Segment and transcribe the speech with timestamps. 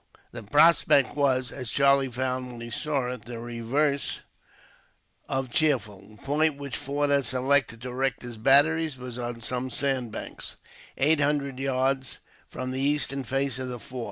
[0.31, 4.23] The prospect was, as Charlie found when he saw it, the reverse
[5.29, 6.15] of cheerful.
[6.17, 10.57] The point which Forde had selected to erect his batteries was on some sandbanks,
[10.97, 12.17] eight hundred yards
[12.47, 13.99] from the eastern face of the fort.